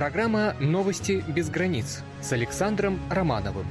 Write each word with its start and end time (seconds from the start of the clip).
Программа 0.00 0.54
«Новости 0.60 1.22
без 1.28 1.50
границ» 1.50 1.98
с 2.22 2.32
Александром 2.32 2.98
Романовым. 3.10 3.66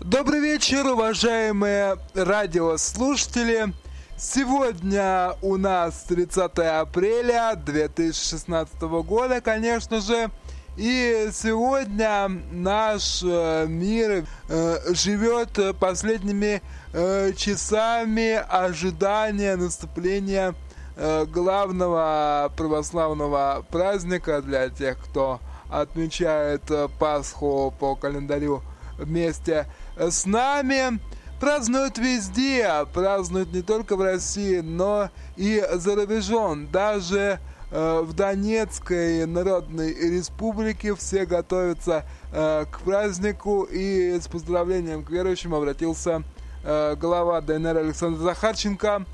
Добрый 0.00 0.40
вечер, 0.40 0.84
уважаемые 0.84 1.98
радиослушатели! 2.14 3.72
Сегодня 4.18 5.34
у 5.40 5.56
нас 5.56 6.02
30 6.08 6.58
апреля 6.58 7.54
2016 7.54 8.80
года, 9.06 9.40
конечно 9.40 10.00
же, 10.00 10.28
и 10.76 11.28
сегодня 11.32 12.28
наш 12.50 13.22
э, 13.22 13.66
мир 13.68 14.26
э, 14.48 14.78
живет 14.92 15.78
последними 15.78 16.60
э, 16.92 17.32
часами 17.36 18.42
ожидания 18.48 19.54
наступления 19.54 20.56
главного 20.96 22.52
православного 22.56 23.64
праздника 23.70 24.40
для 24.42 24.68
тех, 24.68 24.98
кто 24.98 25.40
отмечает 25.68 26.62
Пасху 26.98 27.74
по 27.78 27.96
календарю 27.96 28.62
вместе 28.98 29.66
с 29.96 30.24
нами. 30.24 31.00
Празднуют 31.40 31.98
везде, 31.98 32.86
празднуют 32.92 33.52
не 33.52 33.62
только 33.62 33.96
в 33.96 34.02
России, 34.02 34.60
но 34.60 35.10
и 35.36 35.62
за 35.72 35.96
рубежом. 35.96 36.68
Даже 36.70 37.40
Э, 37.76 38.02
в 38.02 38.12
Донецкой 38.12 39.26
Народной 39.26 39.92
Республике 39.94 40.94
все 40.94 41.26
готовятся 41.26 42.04
э, 42.32 42.66
к 42.70 42.78
празднику 42.82 43.64
и 43.64 44.20
с 44.20 44.28
поздравлением 44.28 45.02
к 45.02 45.10
верующим 45.10 45.56
обратился 45.56 46.22
э, 46.62 46.94
глава 46.94 47.40
ДНР 47.40 47.78
Александр 47.78 48.20
Захарченко. 48.20 49.04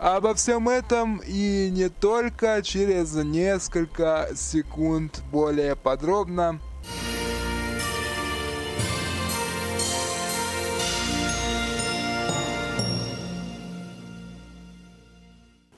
Обо 0.00 0.32
всем 0.32 0.66
этом 0.66 1.18
и 1.26 1.68
не 1.70 1.90
только 1.90 2.62
через 2.62 3.12
несколько 3.12 4.30
секунд 4.34 5.22
более 5.30 5.76
подробно. 5.76 6.58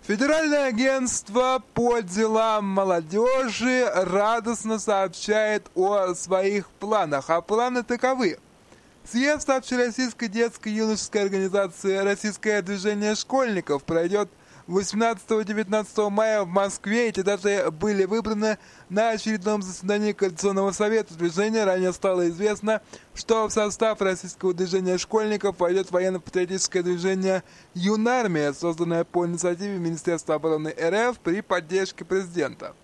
Федеральное 0.02 0.68
агентство 0.68 1.60
по 1.74 1.98
делам 1.98 2.66
молодежи 2.66 3.90
радостно 3.92 4.78
сообщает 4.78 5.68
о 5.74 6.14
своих 6.14 6.68
планах, 6.70 7.28
а 7.28 7.40
планы 7.40 7.82
таковы. 7.82 8.38
Съезд 9.04 9.50
Общероссийской 9.50 10.28
детской 10.28 10.72
юношеской 10.72 11.22
организации 11.22 11.96
«Российское 11.98 12.62
движение 12.62 13.16
школьников» 13.16 13.82
пройдет 13.82 14.28
18-19 14.68 16.08
мая 16.08 16.44
в 16.44 16.46
Москве 16.46 17.08
эти 17.08 17.20
даты 17.20 17.68
были 17.72 18.04
выбраны 18.04 18.58
на 18.88 19.10
очередном 19.10 19.60
заседании 19.60 20.12
Коалиционного 20.12 20.70
совета 20.70 21.14
движения. 21.14 21.64
Ранее 21.64 21.92
стало 21.92 22.28
известно, 22.28 22.80
что 23.12 23.48
в 23.48 23.52
состав 23.52 24.00
российского 24.00 24.54
движения 24.54 24.98
школьников 24.98 25.58
войдет 25.58 25.90
военно-патриотическое 25.90 26.84
движение 26.84 27.42
«Юнармия», 27.74 28.52
созданное 28.52 29.02
по 29.02 29.26
инициативе 29.26 29.78
Министерства 29.78 30.36
обороны 30.36 30.68
РФ 30.68 31.18
при 31.18 31.40
поддержке 31.40 32.04
президента 32.04 32.76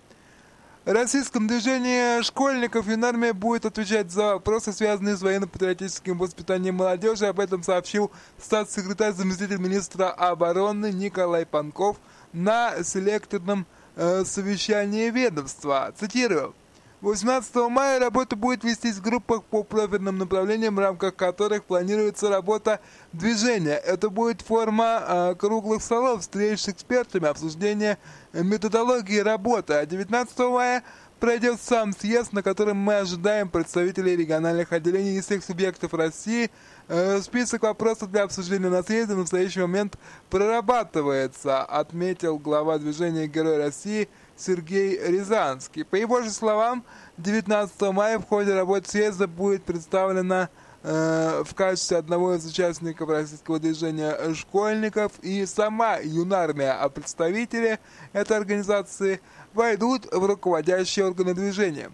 российском 0.93 1.47
движении 1.47 2.21
школьников 2.23 2.87
Юнармия 2.87 3.33
будет 3.33 3.65
отвечать 3.65 4.11
за 4.11 4.33
вопросы, 4.33 4.73
связанные 4.73 5.15
с 5.15 5.21
военно-патриотическим 5.21 6.17
воспитанием 6.17 6.75
молодежи. 6.75 7.27
Об 7.27 7.39
этом 7.39 7.61
сообщил 7.61 8.11
статс-секретарь 8.39 9.13
заместитель 9.13 9.59
министра 9.59 10.09
обороны 10.09 10.91
Николай 10.91 11.45
Панков 11.45 11.97
на 12.33 12.83
селекторном 12.83 13.67
э, 13.95 14.23
совещании 14.25 15.11
ведомства. 15.11 15.93
Цитирую. 15.95 16.55
18 17.01 17.55
мая 17.69 17.97
работа 17.97 18.35
будет 18.35 18.65
вестись 18.65 18.95
в 18.95 19.01
группах 19.01 19.43
по 19.45 19.63
профильным 19.63 20.17
направлениям, 20.17 20.75
в 20.75 20.79
рамках 20.79 21.15
которых 21.15 21.63
планируется 21.63 22.27
работа 22.27 22.81
движения. 23.13 23.77
Это 23.77 24.09
будет 24.09 24.41
форма 24.41 25.01
э, 25.07 25.35
круглых 25.35 25.81
столов, 25.81 26.21
встреч 26.21 26.59
с 26.59 26.69
экспертами, 26.69 27.27
обсуждение 27.27 27.97
методологии 28.33 29.19
работы. 29.19 29.75
А 29.75 29.85
19 29.85 30.37
мая 30.39 30.83
пройдет 31.21 31.61
сам 31.61 31.93
съезд, 31.93 32.33
на 32.33 32.43
котором 32.43 32.77
мы 32.77 32.95
ожидаем 32.95 33.49
представителей 33.49 34.17
региональных 34.17 34.73
отделений 34.73 35.19
из 35.19 35.25
всех 35.25 35.45
субъектов 35.45 35.93
России. 35.93 36.51
Э, 36.89 37.21
список 37.21 37.63
вопросов 37.63 38.11
для 38.11 38.23
обсуждения 38.23 38.69
на 38.69 38.83
съезде 38.83 39.15
в 39.15 39.19
настоящий 39.19 39.61
момент 39.61 39.97
прорабатывается, 40.29 41.63
отметил 41.63 42.37
глава 42.39 42.77
движения 42.77 43.27
Герой 43.27 43.57
России 43.57 44.09
Сергей 44.39 44.97
Рязанский. 44.97 45.83
По 45.83 45.95
его 45.95 46.21
же 46.21 46.31
словам, 46.31 46.83
19 47.17 47.81
мая 47.93 48.19
в 48.19 48.25
ходе 48.25 48.53
работы 48.53 48.89
съезда 48.89 49.27
будет 49.27 49.63
представлена 49.63 50.49
э, 50.83 51.43
в 51.45 51.53
качестве 51.53 51.97
одного 51.97 52.35
из 52.35 52.45
участников 52.45 53.09
российского 53.09 53.59
движения 53.59 54.33
школьников 54.33 55.11
и 55.21 55.45
сама 55.45 55.97
юнармия, 55.97 56.73
а 56.73 56.89
представители 56.89 57.79
этой 58.13 58.37
организации 58.37 59.19
войдут 59.53 60.05
в 60.11 60.25
руководящие 60.25 61.05
органы 61.05 61.33
движения. 61.33 61.91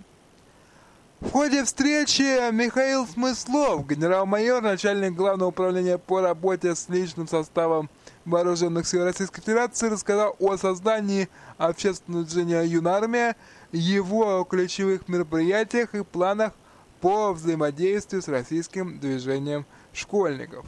В 1.22 1.32
ходе 1.32 1.64
встречи 1.64 2.52
Михаил 2.52 3.08
Смыслов, 3.08 3.88
генерал-майор, 3.88 4.62
начальник 4.62 5.14
Главного 5.14 5.50
управления 5.50 5.98
по 5.98 6.22
работе 6.22 6.76
с 6.76 6.88
личным 6.90 7.28
составом 7.28 7.90
Вооруженных 8.26 8.88
сил 8.88 9.04
Российской 9.04 9.42
Федерации, 9.42 9.88
рассказал 9.88 10.36
о 10.40 10.58
создании 10.58 11.30
общественного 11.58 12.26
движения 12.26 12.64
«Юнармия», 12.64 13.36
его 13.72 14.44
ключевых 14.46 15.08
мероприятиях 15.08 15.94
и 15.94 16.04
планах 16.04 16.54
по 17.02 17.34
взаимодействию 17.34 18.22
с 18.22 18.28
российским 18.28 19.00
движением 19.00 19.66
школьников. 19.94 20.66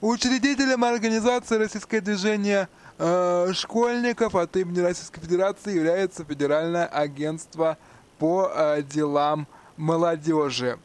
Учредителем 0.00 0.84
организации 0.84 1.56
«Российское 1.56 2.00
движение 2.00 2.68
э, 2.98 3.52
школьников» 3.52 4.34
от 4.34 4.56
имени 4.56 4.80
Российской 4.80 5.20
Федерации 5.20 5.76
является 5.76 6.24
Федеральное 6.24 6.86
агентство 6.86 7.78
по 8.18 8.50
э, 8.52 8.82
делам 8.82 9.46
молодежи. 9.76 10.78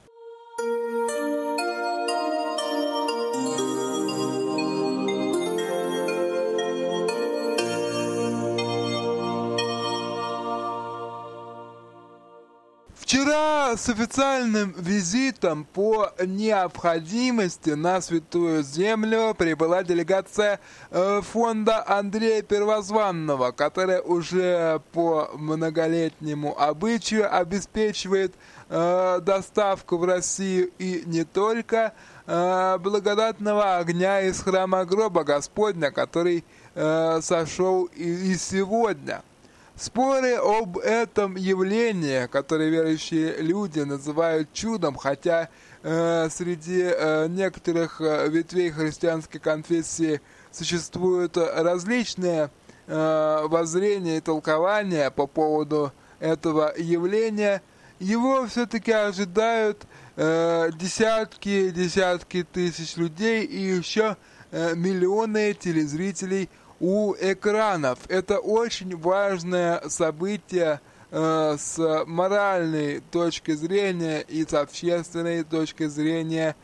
С 13.76 13.90
официальным 13.90 14.76
визитом 14.78 15.66
по 15.66 16.12
необходимости 16.24 17.72
на 17.72 18.02
Святую 18.02 18.62
Землю 18.62 19.34
прибыла 19.36 19.82
делегация 19.84 20.60
э, 20.92 21.22
фонда 21.24 21.84
Андрея 21.88 22.44
Первозванного, 22.44 23.52
которая 23.52 24.02
уже 24.02 24.80
по 24.92 25.32
многолетнему 25.34 26.56
обычаю 26.60 27.36
обеспечивает 27.36 28.36
э, 28.70 29.20
доставку 29.24 29.98
в 29.98 30.04
Россию 30.04 30.70
и 30.78 31.02
не 31.08 31.24
только 31.24 31.94
э, 32.28 32.78
благодатного 32.78 33.78
огня 33.78 34.22
из 34.22 34.40
храма 34.40 34.86
гроба 34.86 35.24
Господня, 35.24 35.90
который 35.90 36.44
сошел 36.76 37.86
и 37.86 38.36
сегодня– 38.36 39.22
Споры 39.76 40.36
об 40.36 40.78
этом 40.78 41.36
явлении, 41.36 42.28
которое 42.28 42.70
верующие 42.70 43.38
люди 43.38 43.80
называют 43.80 44.54
чудом, 44.54 44.96
хотя 44.96 45.50
э, 45.82 46.30
среди 46.30 46.84
э, 46.84 47.28
некоторых 47.28 48.00
э, 48.00 48.30
ветвей 48.30 48.70
христианской 48.70 49.40
конфессии 49.40 50.22
существуют 50.52 51.38
различные 51.38 52.52
э, 52.86 53.42
воззрения 53.48 54.18
и 54.18 54.22
толкования 54.22 55.10
по 55.10 55.26
поводу 55.26 55.92
этого 56.20 56.72
явления, 56.78 57.64
его 57.98 58.46
все-таки 58.46 58.92
ожидают 58.92 59.88
э, 60.18 60.70
десятки, 60.76 61.72
десятки 61.72 62.44
тысяч 62.44 62.96
людей 62.96 63.44
и 63.44 63.60
еще 63.60 64.18
э, 64.52 64.76
миллионы 64.76 65.56
телезрителей– 65.56 66.48
у 66.84 67.16
экранов. 67.18 67.98
Это 68.10 68.40
очень 68.40 68.98
важное 68.98 69.82
событие 69.88 70.82
э, 71.12 71.56
с 71.58 72.04
моральной 72.06 73.00
точки 73.00 73.52
зрения 73.52 74.20
и 74.20 74.46
с 74.46 74.54
общественной 74.54 75.46
точки 75.46 75.88
зрения 75.88 76.58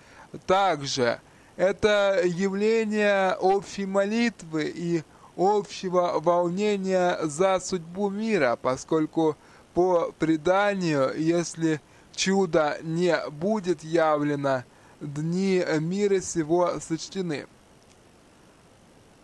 также. 0.45 1.21
Это 1.55 2.21
явление 2.25 3.33
общей 3.35 3.85
молитвы 3.85 4.65
и 4.75 5.03
общего 5.37 6.19
волнения 6.19 7.17
за 7.23 7.61
судьбу 7.61 8.09
мира, 8.09 8.59
поскольку 8.61 9.37
по 9.73 10.13
преданию, 10.19 11.13
если 11.17 11.79
чудо 12.13 12.77
не 12.83 13.17
будет 13.29 13.85
явлено, 13.85 14.65
дни 14.99 15.63
мира 15.79 16.19
сего 16.19 16.73
сочтены. 16.81 17.47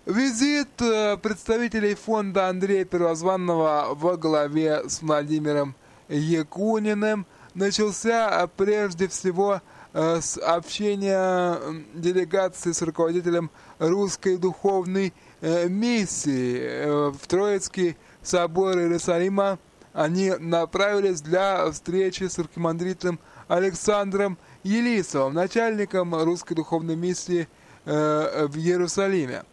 Визит 0.05 0.79
э, 0.83 1.17
представителей 1.17 1.95
фонда 1.95 2.49
Андрея 2.49 2.85
Первозванного 2.85 3.95
во 3.95 4.17
главе 4.17 4.87
с 4.87 5.01
Владимиром 5.01 5.73
Якуниным 6.09 7.25
начался 7.55 8.47
прежде 8.55 9.07
всего 9.07 9.63
э, 9.93 10.21
с 10.21 10.37
общения 10.37 11.57
делегации 11.95 12.71
с 12.71 12.83
руководителем 12.83 13.49
русской 13.79 14.37
духовной 14.37 15.11
э, 15.41 15.67
миссии 15.69 17.09
в 17.09 17.25
Троицкий 17.25 17.97
собор 18.21 18.77
Иерусалима. 18.77 19.57
Они 19.91 20.33
направились 20.37 21.21
для 21.21 21.71
встречи 21.71 22.25
с 22.25 22.37
архимандритом 22.37 23.19
Александром 23.47 24.37
Елисовым, 24.61 25.33
начальником 25.33 26.13
русской 26.13 26.53
духовной 26.53 26.95
миссии 26.95 27.47
в 27.85 28.51
Иерусалиме. 28.55 29.45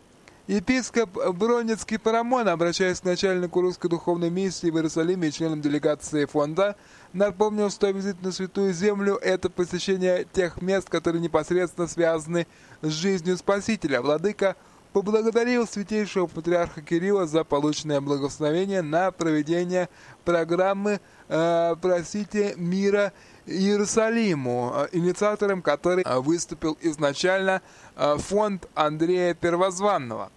Епископ 0.49 1.11
Бронницкий 1.37 2.01
Парамон, 2.01 2.49
обращаясь 2.49 3.01
к 3.01 3.05
начальнику 3.05 3.61
русской 3.61 3.89
духовной 3.89 4.29
миссии 4.29 4.71
в 4.71 4.77
Иерусалиме 4.77 5.29
и 5.29 5.33
членам 5.33 5.61
делегации 5.61 6.25
фонда, 6.25 6.75
напомнил, 7.13 7.71
что 7.71 7.89
визит 7.91 8.21
на 8.23 8.33
Святую 8.33 8.73
Землю– 8.73 9.15
это 9.23 9.49
посещение 9.51 10.27
тех 10.33 10.61
мест, 10.61 10.89
которые 10.89 11.23
непосредственно 11.23 11.87
связаны 11.87 12.49
с 12.81 12.89
жизнью 12.89 13.37
Спасителя. 13.37 14.03
Владыка 14.03 14.57
поблагодарил 14.93 15.65
святейшего 15.65 16.27
патриарха 16.27 16.83
Кирилла 16.83 17.27
за 17.27 17.45
полученное 17.45 18.01
благословение 18.01 18.83
на 18.83 19.13
проведение 19.13 19.89
программы 20.25 21.01
э, 21.29 21.77
«Просите 21.81 22.55
мира 22.57 23.13
Иерусалиму, 23.47 24.73
э, 24.75 24.89
инициатором 24.93 25.63
которой 25.63 26.05
э, 26.05 26.19
выступил 26.21 26.77
изначально 26.81 27.63
э, 27.97 28.17
фонд 28.19 28.69
Андрея 28.75 29.35
Первозванного. 29.35 30.31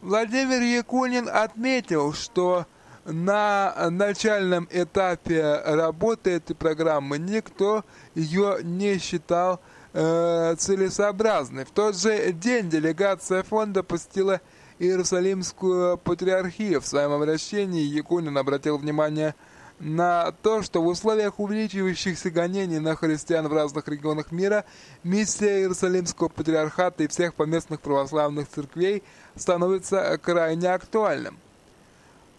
Владимир 0.00 0.62
Якунин 0.62 1.28
отметил, 1.28 2.12
что 2.12 2.66
на 3.04 3.88
начальном 3.90 4.68
этапе 4.70 5.62
работы 5.64 6.30
этой 6.32 6.54
программы 6.54 7.18
никто 7.18 7.84
ее 8.14 8.58
не 8.62 8.98
считал 8.98 9.60
э, 9.92 10.54
целесообразной. 10.58 11.64
В 11.64 11.70
тот 11.70 11.96
же 11.96 12.32
день 12.32 12.68
делегация 12.68 13.42
фонда 13.42 13.82
посетила 13.82 14.40
Иерусалимскую 14.78 15.98
патриархию. 15.98 16.80
В 16.80 16.86
своем 16.86 17.12
обращении 17.12 17.82
Якунин 17.82 18.36
обратил 18.36 18.76
внимание 18.76 19.28
на 19.28 19.55
на 19.78 20.32
то, 20.42 20.62
что 20.62 20.82
в 20.82 20.86
условиях 20.86 21.38
увеличивающихся 21.38 22.30
гонений 22.30 22.78
на 22.78 22.96
христиан 22.96 23.46
в 23.48 23.52
разных 23.52 23.86
регионах 23.88 24.32
мира 24.32 24.64
миссия 25.04 25.60
Иерусалимского 25.60 26.28
патриархата 26.28 27.04
и 27.04 27.08
всех 27.08 27.34
поместных 27.34 27.80
православных 27.80 28.48
церквей 28.48 29.02
становится 29.34 30.18
крайне 30.22 30.68
актуальным. 30.70 31.38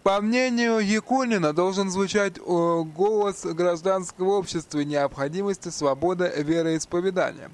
По 0.02 0.22
мнению 0.22 0.80
Якунина, 0.80 1.54
должен 1.54 1.92
звучать 1.92 2.40
голос 2.40 3.44
гражданского 3.44 4.38
общества 4.38 4.80
необходимости 4.80 5.70
свободы 5.70 6.32
вероисповедания. 6.38 7.52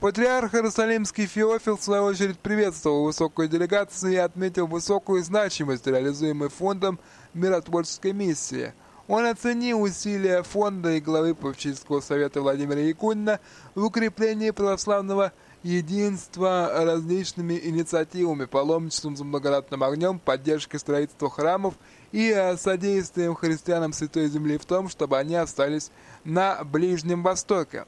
Патриарх 0.00 0.54
Иерусалимский 0.54 1.26
Феофил, 1.26 1.78
в 1.78 1.82
свою 1.82 2.02
очередь, 2.02 2.38
приветствовал 2.38 3.04
высокую 3.04 3.48
делегацию 3.48 4.12
и 4.12 4.16
отметил 4.16 4.66
высокую 4.66 5.22
значимость, 5.22 5.86
реализуемой 5.86 6.50
фондом 6.50 6.98
миротворческой 7.32 8.12
миссии– 8.12 8.74
он 9.06 9.26
оценил 9.26 9.82
усилия 9.82 10.42
фонда 10.42 10.92
и 10.92 11.00
главы 11.00 11.34
Попечительского 11.34 12.00
совета 12.00 12.40
Владимира 12.40 12.80
Якунина 12.80 13.38
в 13.74 13.84
укреплении 13.84 14.50
православного 14.50 15.32
единства 15.62 16.70
различными 16.72 17.58
инициативами, 17.62 18.46
паломничеством 18.46 19.16
за 19.16 19.24
благодатным 19.24 19.82
огнем, 19.82 20.18
поддержкой 20.18 20.78
строительства 20.78 21.30
храмов 21.30 21.74
и 22.12 22.54
содействием 22.58 23.34
христианам 23.34 23.92
Святой 23.92 24.28
Земли 24.28 24.56
в 24.58 24.64
том, 24.64 24.88
чтобы 24.88 25.18
они 25.18 25.34
остались 25.34 25.90
на 26.24 26.64
Ближнем 26.64 27.22
Востоке. 27.22 27.84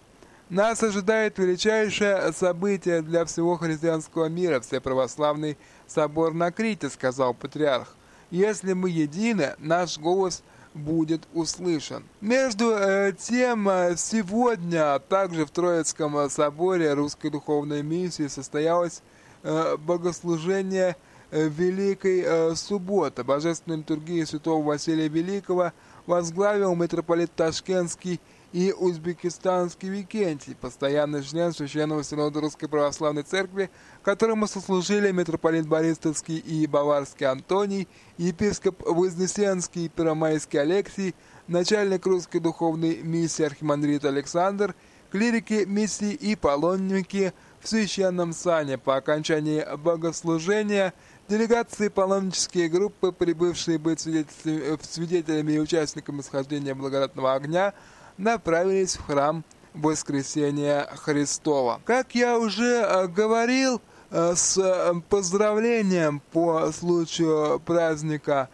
Нас 0.48 0.82
ожидает 0.82 1.38
величайшее 1.38 2.32
событие 2.32 3.02
для 3.02 3.24
всего 3.24 3.56
христианского 3.56 4.26
мира, 4.26 4.60
все 4.60 4.80
православный 4.80 5.58
собор 5.86 6.34
на 6.34 6.52
Крите, 6.52 6.88
сказал 6.88 7.34
патриарх. 7.34 7.94
Если 8.30 8.74
мы 8.74 8.90
едины, 8.90 9.54
наш 9.58 9.98
голос– 9.98 10.42
будет 10.76 11.26
услышан. 11.34 12.05
Между 12.20 12.70
э, 12.70 13.12
тем, 13.19 13.69
э, 13.69 13.96
сегодня 13.96 14.99
также 14.99 15.44
в 15.44 15.50
Троицком 15.50 16.31
соборе 16.31 16.93
Русской 16.93 17.31
Духовной 17.31 17.82
Миссии 17.82 18.28
состоялось 18.28 19.02
э, 19.43 19.76
богослужение 19.76 20.96
э, 21.31 21.49
Великой 21.49 22.23
э, 22.25 22.55
Субботы. 22.55 23.25
Божественной 23.25 23.78
литургии 23.78 24.25
святого 24.25 24.64
Василия 24.64 25.08
Великого 25.08 25.73
возглавил 26.06 26.75
митрополит 26.75 27.34
Ташкентский 27.34 28.20
и 28.56 28.73
узбекистанский 28.73 29.91
Викентий, 29.91 30.56
постоянный 30.58 31.23
член 31.23 31.53
Священного 31.53 32.03
Синода 32.03 32.41
Русской 32.41 32.69
Православной 32.69 33.23
Церкви, 33.23 33.69
которому 34.03 34.47
сослужили 34.47 35.12
митрополит 35.12 35.69
Борисовский 35.69 36.38
и 36.38 36.67
Баварский 36.67 37.26
Антоний, 37.26 37.87
епископ 38.17 38.81
Вознесенский 38.81 39.85
и 39.85 39.88
Первомайский 39.91 40.58
Алексий, 40.58 41.14
начальник 41.49 42.06
русской 42.06 42.38
духовной 42.38 43.03
миссии 43.03 43.43
архимандрит 43.43 44.06
Александр, 44.06 44.75
клирики 45.11 45.67
миссии 45.67 46.14
и 46.14 46.35
паломники 46.35 47.35
в 47.61 47.69
священном 47.69 48.32
сане. 48.32 48.79
По 48.79 48.97
окончании 48.97 49.67
богослужения 49.76 50.94
делегации 51.29 51.88
паломнические 51.88 52.70
группы, 52.70 53.12
прибывшие 53.12 53.76
быть 53.76 54.00
свидетелями 54.00 55.53
и 55.53 55.58
участниками 55.58 56.22
схождения 56.22 56.75
благодатного 56.75 57.34
огня, 57.34 57.75
направились 58.19 58.96
в 58.96 59.06
храм 59.06 59.44
Воскресения 59.75 60.89
Христова. 60.96 61.81
Как 61.85 62.15
я 62.15 62.39
уже 62.39 62.82
э, 62.82 63.06
говорил, 63.08 63.81
э, 64.11 64.35
с 64.35 64.56
э, 64.56 64.94
поздравлением 65.08 66.20
по 66.32 66.73
случаю 66.73 67.61
праздника 67.61 68.49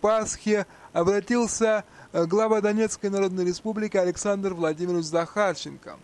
Пасхи 0.00 0.64
обратился 0.94 1.84
глава 2.14 2.62
Донецкой 2.62 3.10
Народной 3.10 3.44
Республики 3.44 3.98
Александр 3.98 4.54
Владимирович 4.54 5.04
Захарченко. 5.04 5.96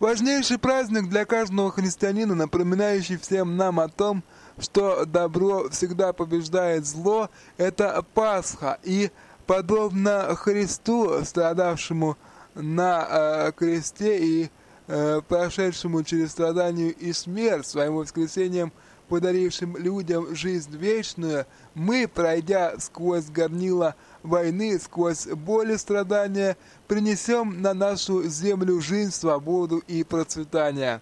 Важнейший 0.00 0.58
праздник 0.58 1.08
для 1.08 1.24
каждого 1.24 1.70
христианина, 1.70 2.34
напоминающий 2.34 3.16
всем 3.16 3.56
нам 3.56 3.78
о 3.78 3.88
том, 3.88 4.24
что 4.58 5.04
добро 5.04 5.68
всегда 5.70 6.12
побеждает 6.12 6.84
зло, 6.84 7.30
это 7.58 8.04
Пасха. 8.12 8.78
И 8.82 9.10
подобно 9.46 10.34
Христу, 10.36 11.24
страдавшему 11.24 12.16
на 12.54 13.06
э, 13.08 13.52
кресте 13.52 14.18
и 14.18 14.50
э, 14.86 15.20
прошедшему 15.28 16.02
через 16.02 16.32
страдания 16.32 16.90
и 16.90 17.12
смерть, 17.12 17.66
своим 17.66 17.96
воскресением 17.96 18.72
подарившим 19.08 19.76
людям 19.76 20.34
жизнь 20.34 20.76
вечную, 20.76 21.46
мы, 21.74 22.08
пройдя 22.08 22.74
сквозь 22.78 23.26
горнила 23.26 23.94
войны, 24.22 24.78
сквозь 24.78 25.26
боли 25.26 25.76
страдания, 25.76 26.56
принесем 26.88 27.60
на 27.60 27.74
нашу 27.74 28.22
землю 28.24 28.80
жизнь, 28.80 29.12
свободу 29.12 29.78
и 29.86 30.04
процветание. 30.04 31.00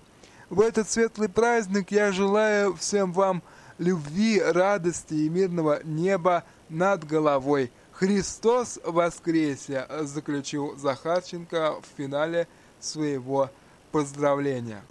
В 0.50 0.61
этот 0.61 0.90
светлый 0.90 1.28
праздник 1.28 1.92
я 1.92 2.12
желаю 2.12 2.75
всем 2.75 3.12
вам 3.12 3.42
любви, 3.78 4.40
радости 4.40 5.14
и 5.14 5.28
мирного 5.28 5.80
неба 5.84 6.44
над 6.68 7.04
головой. 7.04 7.70
Христос 8.02 8.80
воскресе, 8.82 9.87
заключил 10.00 10.76
Захарченко 10.76 11.76
в 11.80 11.97
финале 11.97 12.49
своего 12.80 13.49
поздравления. 13.92 14.82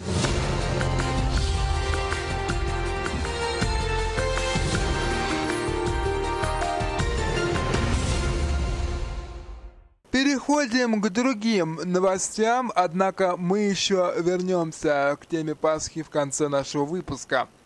Переходим 10.09 11.01
к 11.01 11.09
другим 11.09 11.81
новостям, 11.83 12.71
однако 12.73 13.35
мы 13.35 13.59
еще 13.59 14.13
вернемся 14.19 15.17
к 15.19 15.25
теме 15.25 15.53
Пасхи 15.53 16.01
в 16.01 16.09
конце 16.09 16.47
нашего 16.47 16.85
выпуска– 16.85 17.49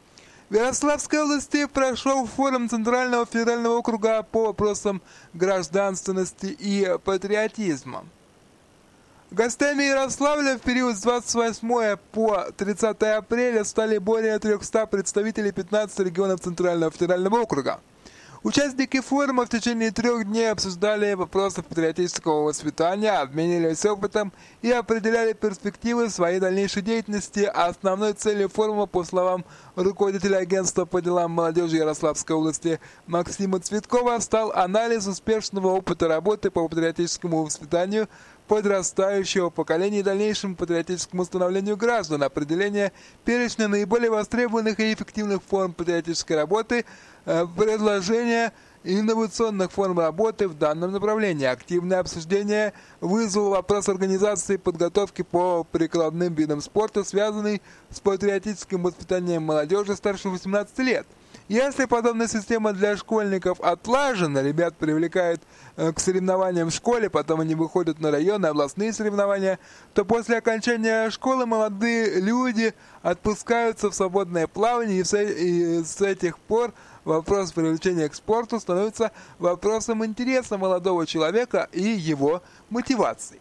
в 0.50 0.54
Ярославской 0.54 1.24
области 1.24 1.66
прошел 1.66 2.26
форум 2.28 2.70
Центрального 2.70 3.26
федерального 3.26 3.78
округа 3.78 4.22
по 4.24 4.46
вопросам 4.48 5.02
гражданственности 5.34 6.46
и 6.46 6.98
патриотизма. 7.04 8.06
Гостями 9.32 9.84
Ярославля 9.84 10.58
в 10.58 10.62
период 10.62 10.96
с 10.96 11.02
28 11.02 11.98
по 12.12 12.46
30 12.56 13.02
апреля 13.02 13.64
стали 13.64 13.98
более 13.98 14.38
300 14.38 14.86
представителей 14.86 15.52
15 15.52 16.00
регионов 16.00 16.42
Центрального 16.42 16.92
федерального 16.92 17.42
округа. 17.42 17.80
Участники 18.46 19.02
форума 19.02 19.48
в 19.48 19.50
течение 19.50 19.90
трех 19.90 20.26
дней 20.26 20.52
обсуждали 20.52 21.16
вопросы 21.16 21.64
патриотического 21.64 22.44
воспитания, 22.44 23.10
обменивались 23.10 23.84
опытом 23.86 24.32
и 24.62 24.70
определяли 24.70 25.34
перспективы 25.34 26.12
своей 26.12 26.40
дальнейшей 26.40 26.84
деятельности. 26.84 27.40
Основной 27.40 28.14
целью 28.14 28.48
форума, 28.50 28.86
по 28.86 29.04
словам 29.04 29.46
руководителя 29.76 30.38
агентства 30.38 30.86
по 30.86 31.02
делам 31.02 31.32
молодежи 31.32 31.78
Ярославской 31.78 32.36
области 32.36 32.80
Максима 33.08 33.60
Цветкова, 33.60 34.20
стал 34.20 34.52
анализ 34.52 35.08
успешного 35.08 35.70
опыта 35.70 36.08
работы 36.08 36.52
по 36.52 36.70
патриотическому 36.70 37.46
воспитанию 37.46 38.08
подрастающего 38.48 39.50
поколения 39.50 40.02
и 40.02 40.04
дальнейшему 40.04 40.56
патриотическому 40.56 41.26
становлению 41.26 41.78
граждан, 41.78 42.22
определение 42.22 42.92
перечня 43.24 43.68
наиболее 43.68 44.12
востребованных 44.12 44.80
и 44.80 44.94
эффективных 44.94 45.42
форм 45.42 45.74
патриотической 45.74 46.38
работы, 46.38 46.86
э, 47.26 47.46
предложение 47.58 48.52
инновационных 48.84 49.72
форм 49.72 50.00
работы 50.00 50.48
в 50.48 50.58
данном 50.58 50.92
направлении. 50.92 51.46
Активное 51.46 52.00
обсуждение 52.00 52.74
вызвало 53.02 53.50
вопрос 53.52 53.90
организации 53.90 54.58
подготовки 54.58 55.24
по 55.24 55.64
прикладным 55.64 56.34
видам 56.34 56.62
спорта, 56.62 57.04
связанный 57.04 57.62
с 57.90 58.00
патриотическим 58.00 58.84
воспитанием 58.84 59.44
молодежи 59.44 59.96
старше 59.96 60.30
18 60.30 60.80
лет– 60.80 61.08
если 61.48 61.86
подобная 61.86 62.28
система 62.28 62.74
для 62.74 62.98
школьников 62.98 63.62
отлажена, 63.62 64.42
ребят 64.42 64.76
привлекают 64.78 65.42
э, 65.78 65.92
к 65.94 66.00
соревнованиям 66.00 66.72
в 66.72 66.74
школе, 66.74 67.08
потом 67.08 67.40
они 67.40 67.54
выходят 67.54 68.00
на 68.00 68.10
районы, 68.10 68.48
областные 68.48 68.92
соревнования, 68.92 69.60
то 69.94 70.06
после 70.06 70.38
окончания 70.38 71.08
школы 71.12 71.46
молодые 71.46 72.20
люди 72.20 72.74
отпускаются 73.04 73.92
в 73.92 73.94
свободное 73.94 74.48
плавание, 74.48 75.02
и 75.02 75.84
с 75.84 76.02
этих 76.02 76.40
пор 76.40 76.74
вопрос 77.06 77.52
привлечения 77.52 78.10
к 78.10 78.16
спорту 78.16 78.60
становится 78.60 79.12
вопросом 79.40 80.04
интереса 80.04 80.58
молодого 80.58 81.06
человека 81.06 81.70
и 81.72 81.84
его 81.84 82.42
мотивации. 82.70 83.40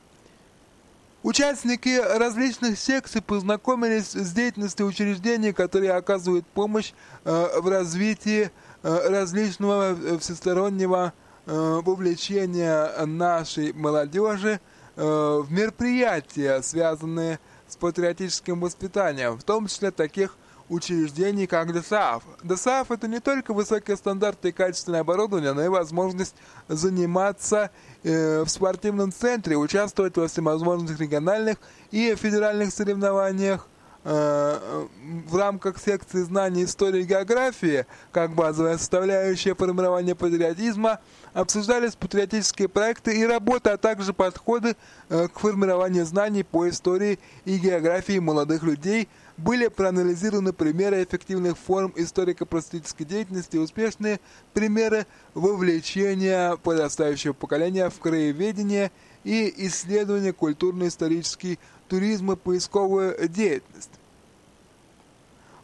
Участники 1.24 2.02
различных 2.18 2.78
секций 2.78 3.22
познакомились 3.22 4.12
с 4.12 4.32
деятельностью 4.32 4.86
учреждений, 4.86 5.54
которые 5.54 5.92
оказывают 5.92 6.46
помощь 6.46 6.92
э, 7.24 7.60
в 7.60 7.66
развитии 7.66 8.50
э, 8.82 9.08
различного 9.08 9.94
э, 9.94 10.18
всестороннего 10.18 11.14
э, 11.46 11.80
вовлечения 11.82 13.06
нашей 13.06 13.72
молодежи 13.72 14.60
э, 14.96 15.02
в 15.42 15.50
мероприятия, 15.50 16.60
связанные 16.60 17.40
с 17.68 17.76
патриотическим 17.76 18.60
воспитанием, 18.60 19.38
в 19.38 19.44
том 19.44 19.66
числе 19.66 19.90
таких 19.92 20.36
учреждений, 20.74 21.46
как 21.46 21.72
ДСАФ. 21.72 22.22
ДСАФ– 22.42 22.90
это 22.90 23.08
не 23.08 23.20
только 23.20 23.54
высокие 23.54 23.96
стандарты 23.96 24.48
и 24.48 24.52
качественное 24.52 25.00
оборудование, 25.00 25.52
но 25.52 25.64
и 25.64 25.68
возможность 25.68 26.34
заниматься 26.68 27.70
э, 28.02 28.42
в 28.42 28.48
спортивном 28.48 29.12
центре, 29.12 29.56
участвовать 29.56 30.16
во 30.16 30.28
всевозможных 30.28 30.98
региональных 31.00 31.58
и 31.90 32.14
федеральных 32.16 32.72
соревнованиях, 32.72 33.68
э, 34.04 34.86
в 35.28 35.36
рамках 35.36 35.78
секции 35.78 36.22
знаний 36.22 36.64
истории 36.64 37.02
и 37.02 37.06
географии, 37.06 37.86
как 38.12 38.34
базовая 38.34 38.76
составляющая 38.76 39.54
формирования 39.54 40.14
патриотизма, 40.14 40.98
обсуждались 41.32 41.94
патриотические 41.94 42.68
проекты 42.68 43.18
и 43.18 43.24
работы, 43.24 43.70
а 43.70 43.78
также 43.78 44.12
подходы 44.12 44.76
э, 45.08 45.28
к 45.28 45.38
формированию 45.38 46.04
знаний 46.04 46.42
по 46.42 46.68
истории 46.68 47.18
и 47.44 47.58
географии 47.58 48.18
молодых 48.18 48.62
людей– 48.64 49.08
были 49.36 49.68
проанализированы 49.68 50.52
примеры 50.52 51.02
эффективных 51.02 51.58
форм 51.58 51.92
историко-просветительской 51.96 53.04
деятельности 53.04 53.56
и 53.56 53.58
успешные 53.58 54.20
примеры 54.52 55.06
вовлечения 55.34 56.56
подрастающего 56.56 57.32
поколения 57.32 57.90
в 57.90 57.98
краеведение 57.98 58.92
и 59.24 59.52
исследования 59.66 60.32
культурно-исторический 60.32 61.58
туризм 61.88 62.32
и 62.32 62.36
поисковую 62.36 63.28
деятельность. 63.28 63.90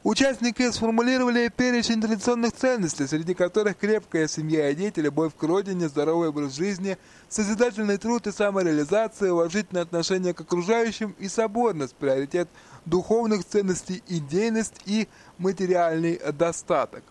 Участники 0.02 0.71
сформулировали 0.71 1.52
перечень 1.54 2.00
традиционных 2.00 2.54
ценностей, 2.54 3.07
среди 3.07 3.35
которых 3.35 3.76
крепкая 3.76 4.28
семья 4.28 4.71
и 4.71 4.75
дети, 4.75 4.99
любовь 4.99 5.35
к 5.37 5.42
родине, 5.42 5.90
здоровый 5.90 6.30
образ 6.30 6.54
жизни, 6.54 6.97
созидательный 7.28 7.99
труд 7.99 8.26
и 8.26 8.33
самореализация, 8.33 9.30
уважительное 9.30 9.83
отношение 9.83 10.33
к 10.33 10.40
окружающим 10.40 11.14
и 11.19 11.28
соборность, 11.28 11.95
приоритет– 11.97 12.49
духовных 12.87 13.45
ценностей, 13.45 14.02
идейность 14.09 14.80
и 14.87 15.07
материальный 15.37 16.19
достаток. 16.33 17.04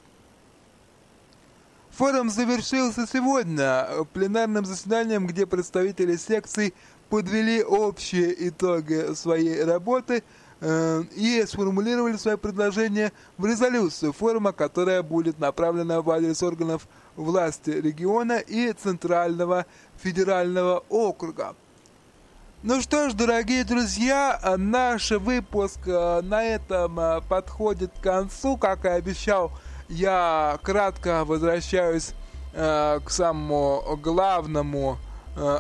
Форум 1.92 2.32
завершился 2.32 3.06
сегодня 3.06 3.88
пленарным 4.14 4.66
заседанием, 4.66 5.28
где 5.28 5.46
представители 5.46 6.16
секций 6.16 6.74
подвели 7.10 7.64
общие 7.64 8.50
итоги 8.50 9.14
своей 9.14 9.64
работы 9.64 10.24
и 10.62 11.44
сформулировали 11.48 12.18
свои 12.18 12.36
предложения 12.36 13.14
в 13.38 13.46
резолюцию 13.46 14.12
форума, 14.12 14.52
которая 14.52 15.04
будет 15.04 15.40
направлена 15.40 16.02
в 16.02 16.12
адрес 16.12 16.44
органов 16.44 16.88
власти 17.16 17.70
региона 17.70 18.40
и 18.40 18.74
Центрального 18.74 19.66
федерального 19.98 20.84
округа. 20.90 21.56
Ну 22.62 22.82
что 22.82 23.10
ж, 23.10 23.14
дорогие 23.14 23.64
друзья, 23.64 24.38
наш 24.58 25.12
выпуск 25.12 25.80
э, 25.86 26.20
на 26.22 26.44
этом 26.44 27.00
э, 27.00 27.22
подходит 27.22 27.98
к 27.98 28.04
концу. 28.04 28.58
Как 28.58 28.84
и 28.84 28.90
обещал, 28.90 29.54
я 29.88 30.60
кратко 30.62 31.24
возвращаюсь 31.24 32.12
э, 32.54 33.00
к 33.06 33.10
самому 33.12 33.98
главному 34.04 34.98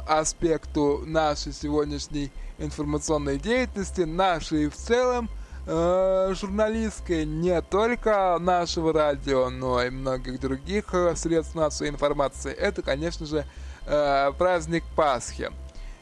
аспекту 0.09 1.03
нашей 1.05 1.53
сегодняшней 1.53 2.33
информационной 2.59 3.37
деятельности, 3.39 4.01
нашей 4.01 4.69
в 4.69 4.75
целом 4.75 5.29
журналистской, 5.65 7.25
не 7.25 7.61
только 7.61 8.37
нашего 8.39 8.91
радио, 8.91 9.49
но 9.49 9.83
и 9.83 9.91
многих 9.91 10.39
других 10.39 10.85
средств 11.15 11.53
массовой 11.53 11.89
информации. 11.89 12.51
Это, 12.51 12.81
конечно 12.81 13.27
же, 13.27 13.45
праздник 13.85 14.83
Пасхи. 14.95 15.51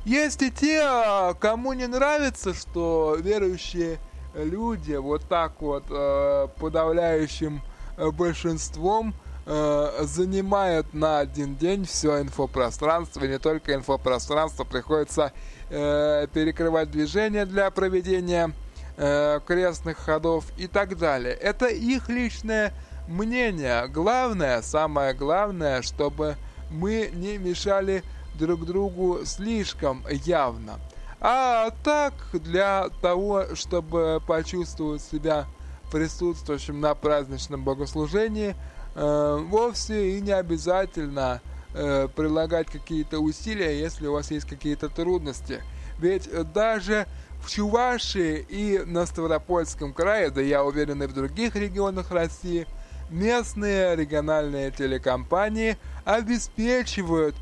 Есть 0.06 0.42
и 0.42 0.52
те, 0.52 1.36
кому 1.42 1.74
не 1.74 1.86
нравится, 1.88 2.54
что 2.54 3.18
верующие 3.20 4.00
люди 4.38 4.94
вот 4.94 5.24
так 5.28 5.62
вот 5.62 5.84
э, 5.90 6.48
подавляющим 6.60 7.62
э, 7.98 8.10
большинством 8.12 9.14
э, 9.48 10.04
занимают 10.04 10.94
на 10.94 11.20
один 11.20 11.56
день 11.56 11.86
все 11.86 12.22
инфопространство, 12.22 13.24
и 13.26 13.28
не 13.28 13.40
только 13.40 13.74
инфопространство, 13.74 14.64
приходится 14.64 15.32
перекрывать 15.70 16.92
движение 16.92 17.46
для 17.46 17.70
проведения 17.72 18.54
крестных 18.96 19.98
ходов 19.98 20.46
и 20.58 20.68
так 20.68 20.98
далее. 20.98 21.34
Это 21.34 21.66
их 21.66 22.08
личное 22.08 22.74
мнение. 23.08 23.88
Главное, 23.88 24.62
самое 24.62 25.14
главное, 25.14 25.82
чтобы 25.82 26.38
мы 26.70 27.10
не 27.14 27.38
мешали 27.38 28.04
друг 28.36 28.66
другу 28.66 29.26
слишком 29.26 30.06
явно. 30.10 30.80
А 31.20 31.72
так, 31.84 32.14
для 32.34 32.90
того, 33.02 33.56
чтобы 33.56 34.22
почувствовать 34.26 35.02
себя 35.02 35.48
присутствующим 35.92 36.80
на 36.80 36.94
праздничном 36.96 37.64
богослужении, 37.64 38.56
э, 38.98 39.38
вовсе 39.48 40.18
и 40.18 40.22
не 40.22 40.32
обязательно 40.32 41.42
э, 41.74 42.08
прилагать 42.14 42.68
какие-то 42.68 43.20
усилия, 43.20 43.80
если 43.80 44.08
у 44.08 44.14
вас 44.14 44.32
есть 44.32 44.48
какие-то 44.48 44.90
трудности. 44.90 45.62
Ведь 46.00 46.30
даже 46.54 47.08
в 47.42 47.50
Чувашии 47.50 48.46
и 48.50 48.80
на 48.86 49.06
Ставропольском 49.06 49.94
крае, 49.94 50.32
да 50.32 50.42
я 50.42 50.64
уверен 50.64 51.02
и 51.04 51.08
в 51.08 51.14
других 51.14 51.56
регионах 51.56 52.12
России, 52.12 52.68
местные 53.10 53.96
региональные 53.96 54.72
телекомпании 54.72 55.78
обеспечивают 56.04 57.36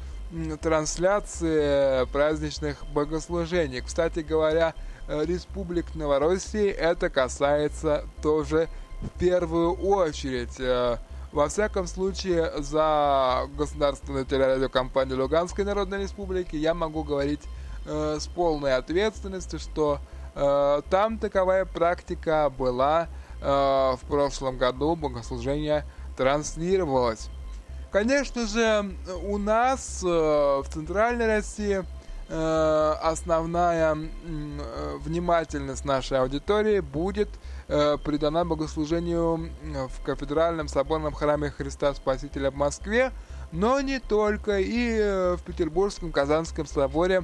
трансляции 0.61 2.05
праздничных 2.11 2.85
богослужений. 2.93 3.81
Кстати 3.81 4.19
говоря, 4.19 4.73
э, 5.07 5.23
республик 5.25 5.95
Новороссии 5.95 6.67
это 6.69 7.09
касается 7.09 8.05
тоже 8.21 8.67
в 9.01 9.19
первую 9.19 9.73
очередь. 9.73 10.59
Во 11.35 11.49
всяком 11.49 11.85
случае, 11.85 12.49
за 12.59 13.49
государственную 13.57 14.23
телерадиокомпанию 14.25 15.21
Луганской 15.21 15.65
Народной 15.65 16.03
Республики 16.03 16.55
я 16.55 16.73
могу 16.73 17.03
говорить 17.03 17.41
э, 17.85 18.19
с 18.21 18.27
полной 18.27 18.77
ответственностью, 18.77 19.59
что 19.59 19.99
э, 20.33 20.81
там 20.89 21.17
таковая 21.17 21.65
практика 21.65 22.49
была 22.57 23.09
э, 23.41 23.45
в 23.45 23.99
прошлом 24.07 24.57
году, 24.57 24.95
богослужение 24.95 25.83
транслировалось. 26.15 27.27
Конечно 27.91 28.47
же, 28.47 28.95
у 29.23 29.37
нас 29.37 30.01
э, 30.05 30.07
в 30.07 30.65
Центральной 30.71 31.27
России 31.27 31.83
основная 32.27 33.95
э, 33.95 34.97
внимательность 34.99 35.85
нашей 35.85 36.19
аудитории 36.19 36.79
будет 36.79 37.29
э, 37.67 37.97
придана 38.03 38.43
богослужению 38.45 39.51
в 39.89 40.03
кафедральном 40.03 40.67
соборном 40.67 41.13
храме 41.13 41.51
Христа 41.51 41.93
Спасителя 41.93 42.49
в 42.49 42.55
Москве, 42.55 43.11
но 43.51 43.79
не 43.79 43.99
только, 43.99 44.59
и 44.59 45.35
в 45.35 45.41
Петербургском 45.45 46.11
Казанском 46.11 46.65
соборе 46.65 47.23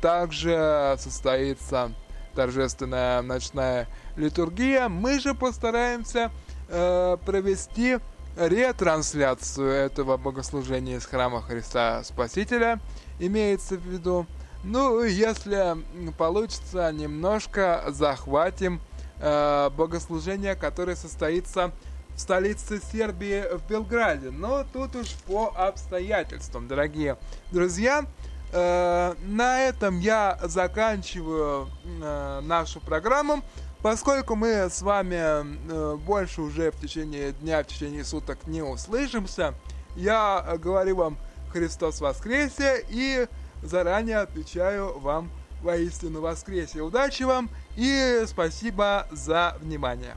также 0.00 0.94
состоится 0.98 1.92
торжественная 2.36 3.22
ночная 3.22 3.88
литургия. 4.16 4.88
Мы 4.88 5.18
же 5.18 5.34
постараемся 5.34 6.30
э, 6.68 7.16
провести 7.24 7.98
ретрансляцию 8.36 9.70
этого 9.70 10.16
богослужения 10.16 10.96
из 10.98 11.06
храма 11.06 11.42
Христа 11.42 12.04
Спасителя, 12.04 12.80
имеется 13.18 13.76
в 13.76 13.86
виду. 13.86 14.26
Ну, 14.64 15.02
если 15.02 15.76
получится, 16.18 16.90
немножко 16.92 17.84
захватим 17.88 18.80
э, 19.20 19.70
богослужение, 19.70 20.54
которое 20.54 20.96
состоится 20.96 21.72
в 22.14 22.20
столице 22.20 22.80
Сербии 22.92 23.44
в 23.56 23.68
Белграде. 23.68 24.30
Но 24.30 24.64
тут 24.72 24.96
уж 24.96 25.12
по 25.26 25.52
обстоятельствам, 25.56 26.66
дорогие 26.66 27.16
друзья. 27.52 28.06
Э, 28.52 29.14
на 29.26 29.60
этом 29.60 30.00
я 30.00 30.38
заканчиваю 30.42 31.68
э, 31.84 32.40
нашу 32.42 32.80
программу. 32.80 33.42
Поскольку 33.86 34.34
мы 34.34 34.68
с 34.68 34.82
вами 34.82 35.14
э, 35.14 35.94
больше 35.94 36.42
уже 36.42 36.72
в 36.72 36.80
течение 36.80 37.30
дня, 37.30 37.62
в 37.62 37.68
течение 37.68 38.02
суток 38.02 38.44
не 38.48 38.60
услышимся, 38.60 39.54
я 39.94 40.56
говорю 40.58 40.96
вам 40.96 41.18
Христос 41.52 42.00
воскресе 42.00 42.84
и 42.88 43.28
заранее 43.62 44.18
отвечаю 44.18 44.98
вам 44.98 45.30
воистину 45.62 46.20
воскресе. 46.20 46.80
Удачи 46.80 47.22
вам 47.22 47.48
и 47.76 48.24
спасибо 48.26 49.06
за 49.12 49.56
внимание. 49.60 50.16